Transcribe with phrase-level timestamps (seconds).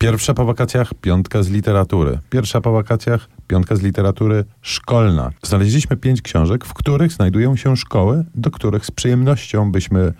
[0.00, 2.18] Pierwsza po wakacjach, piątka z literatury.
[2.30, 5.30] Pierwsza po wakacjach, piątka z literatury szkolna.
[5.42, 10.12] Znaleźliśmy pięć książek, w których znajdują się szkoły, do których z przyjemnością byśmy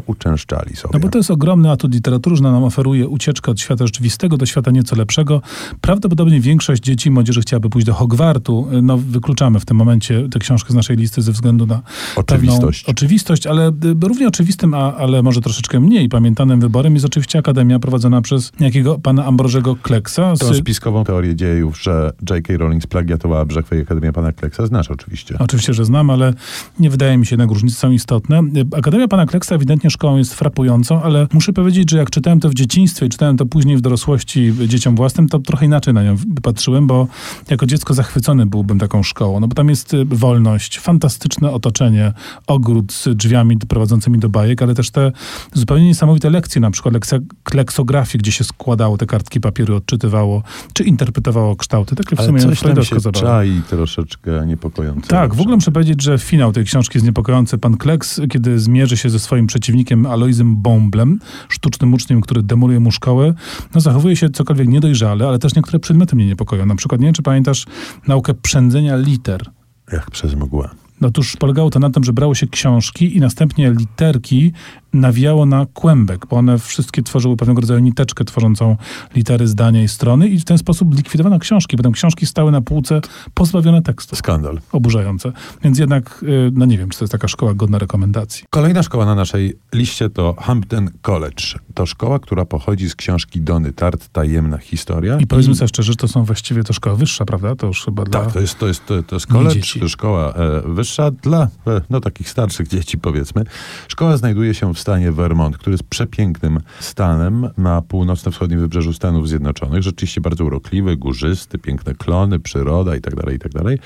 [0.00, 0.92] pouczęszczali sobie.
[0.92, 4.46] No bo to jest ogromny atut literatury, że nam oferuje ucieczkę od świata rzeczywistego do
[4.46, 5.42] świata nieco lepszego.
[5.80, 8.68] Prawdopodobnie większość dzieci i młodzieży chciałaby pójść do Hogwartu.
[8.82, 11.82] No wykluczamy w tym momencie tę książkę z naszej listy ze względu na
[12.16, 12.84] Oczywistość.
[12.84, 13.72] oczywistość, ale y,
[14.02, 18.98] równie oczywistym, a, ale może troszeczkę mniej pamiętanym wyborem jest oczywiście Akademia prowadzona przez niejakiego
[18.98, 20.34] pana Ambrożego Kleksa.
[20.36, 22.56] Tą spiskową teorię dziejów, że J.K.
[22.56, 25.36] Rowling splagiatowała Brzechwę i Akademię pana Kleksa, znasz oczywiście.
[25.38, 26.34] Oczywiście, że znam, ale
[26.80, 28.42] nie wydaje mi się, jednak różnice są istotne.
[28.76, 32.54] Akademia pana Kleksa ewidentnie szkołą jest frapującą, ale muszę powiedzieć, że jak czytałem to w
[32.54, 36.86] dzieciństwie i czytałem to później w dorosłości dzieciom własnym, to trochę inaczej na nią patrzyłem,
[36.86, 37.06] bo
[37.50, 42.12] jako dziecko zachwycony byłbym taką szkołą, no bo tam jest y, wolność, fantastyczne otoczenie,
[42.46, 45.12] ogród z drzwiami prowadzącymi do bajek, ale też te
[45.52, 50.84] zupełnie niesamowite lekcje, na przykład lekcja kleksografii, gdzie się składało te kartki papieru, odczytywało, czy
[50.84, 51.96] interpretowało kształty.
[51.96, 53.26] Takie w Ale sumie coś tam się zabawa.
[53.26, 55.08] czai troszeczkę niepokojące.
[55.08, 57.58] Tak, w ogóle muszę powiedzieć, że finał tej książki jest niepokojący.
[57.58, 59.73] Pan Kleks, kiedy zmierzy się ze swoim przeciwnikiem
[60.06, 63.34] Aloizem Bomblem, sztucznym uczniem, który demoluje mu szkołę,
[63.74, 66.66] no zachowuje się cokolwiek niedojrzale, ale też niektóre przedmioty mnie niepokoją.
[66.66, 67.66] Na przykład, nie wiem, czy pamiętasz
[68.08, 69.50] naukę przędzenia liter.
[69.92, 70.70] Jak przez mgłę.
[71.00, 74.52] No Otóż polegało to na tym, że brało się książki i następnie literki
[74.94, 78.76] nawijało na kłębek, bo one wszystkie tworzyły pewnego rodzaju niteczkę tworzącą
[79.14, 81.76] litery, zdania i strony i w ten sposób likwidowano książki.
[81.76, 83.00] Potem książki stały na półce
[83.34, 84.16] pozbawione tekstu.
[84.16, 84.60] Skandal.
[84.72, 85.32] Oburzające.
[85.62, 88.44] Więc jednak, y, no nie wiem, czy to jest taka szkoła godna rekomendacji.
[88.50, 91.44] Kolejna szkoła na naszej liście to Hampton College.
[91.74, 95.18] To szkoła, która pochodzi z książki Dony Tart, Tajemna historia.
[95.18, 97.56] I powiedzmy sobie szczerze, że to są właściwie to szkoła wyższa, prawda?
[97.56, 98.20] To już chyba dla...
[98.20, 101.80] Tak, to jest, to jest, to, to jest college, to szkoła e, wyższa dla e,
[101.90, 103.44] no, takich starszych dzieci, powiedzmy.
[103.88, 109.82] Szkoła znajduje się w stanie Vermont, który jest przepięknym stanem na północno-wschodnim wybrzeżu Stanów Zjednoczonych.
[109.82, 113.78] Rzeczywiście bardzo urokliwy, górzysty, piękne klony, przyroda i tak dalej, i tak dalej.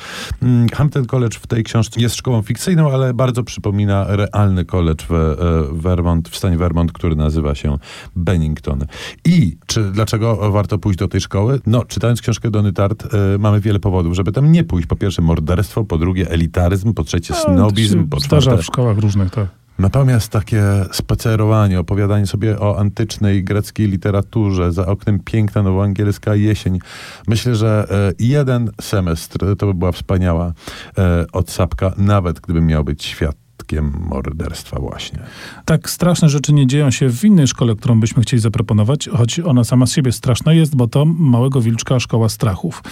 [0.42, 5.12] Mm, Hampton College w tej książce jest szkołą fikcyjną, ale bardzo przypomina realny college w
[5.12, 5.36] e,
[5.72, 7.78] Vermont, w stanie Vermont, który nazywa się
[8.16, 8.84] Bennington.
[9.24, 11.60] I czy dlaczego warto pójść do tej szkoły?
[11.66, 14.88] No, czytając książkę Dony Tart, e, mamy wiele powodów, żeby tam nie pójść.
[14.88, 19.30] Po pierwsze morderstwo, po drugie elitaryzm, po trzecie No, snobizm, po czwarte w szkołach różnych,
[19.30, 19.57] tak.
[19.78, 20.62] Natomiast takie
[20.92, 26.78] spacerowanie, opowiadanie sobie o antycznej greckiej literaturze, za oknem piękna nowoangielska jesień.
[27.28, 30.52] Myślę, że e, jeden semestr to by była wspaniała
[30.98, 33.14] e, odsapka, nawet gdybym miał być
[33.68, 35.18] świadkiem morderstwa właśnie.
[35.64, 39.64] Tak straszne rzeczy nie dzieją się w innej szkole, którą byśmy chcieli zaproponować, choć ona
[39.64, 42.82] sama z siebie straszna jest, bo to Małego Wilczka Szkoła Strachów.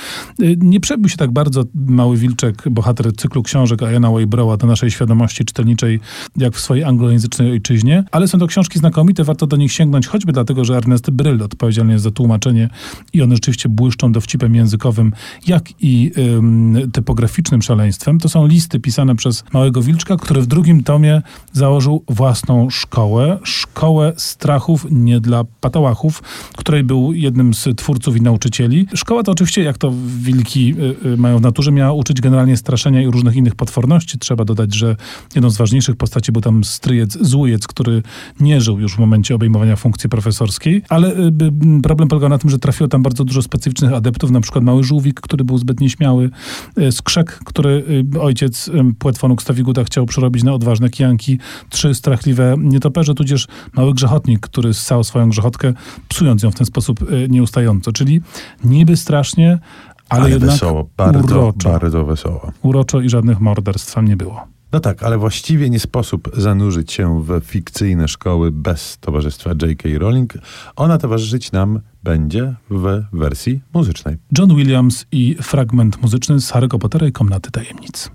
[0.41, 4.91] Y, Nie przebił się tak bardzo Mały Wilczek, bohater cyklu książek Iana Waybrowa do naszej
[4.91, 6.01] świadomości czytelniczej,
[6.37, 10.33] jak w swojej anglojęzycznej ojczyźnie, ale są to książki znakomite, warto do nich sięgnąć, choćby
[10.33, 12.69] dlatego, że Ernest Bryl odpowiedzialny jest za tłumaczenie
[13.13, 15.13] i one rzeczywiście błyszczą dowcipem językowym,
[15.47, 18.19] jak i ym, typograficznym szaleństwem.
[18.19, 21.23] To są listy pisane przez Małego Wilczka, który w drugim tomie
[21.53, 26.23] założył własną szkołę, szkołę strachów nie dla patałachów,
[26.57, 28.87] której był jednym z twórców i nauczycieli.
[28.95, 33.03] Szkoła to oczywiście, jak to wilki y, y, mają w naturze, miała uczyć generalnie straszenia
[33.03, 34.19] i różnych innych potworności.
[34.19, 34.97] Trzeba dodać, że
[35.35, 38.03] jedną z ważniejszych postaci był tam stryjec Złujec, który
[38.41, 41.33] nie żył już w momencie obejmowania funkcji profesorskiej, ale y,
[41.83, 45.21] problem polegał na tym, że trafiło tam bardzo dużo specyficznych adeptów, na przykład mały żółwik,
[45.21, 46.31] który był zbyt nieśmiały,
[46.91, 47.85] skrzek, który
[48.21, 51.39] ojciec Płetwonu Stawiguda chciał przerobić na odważne kijanki,
[51.71, 55.73] trzy strachliwe nietoperze, tudzież mały grzechotnik, który ssał swoją grzechotkę,
[56.09, 57.93] psując ją w ten sposób y, nieustająco.
[57.93, 58.21] Czyli
[58.65, 59.59] niby strasznie,
[60.09, 61.71] ale, Ale, jednak wesoło, bardzo, uroczo.
[61.71, 62.53] bardzo wesoło.
[62.63, 64.47] uroczo i żadnych morderstw tam nie było.
[64.73, 69.89] No tak, ale właściwie nie sposób zanurzyć się w fikcyjne szkoły bez towarzystwa J.K.
[69.99, 70.35] Rowling.
[70.77, 74.17] Ona towarzyszyć nam będzie w wersji muzycznej.
[74.39, 78.11] John Williams i fragment muzyczny z Harry'ego Pottera i Komnaty Tajemnic.